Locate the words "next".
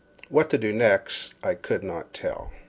0.73-1.35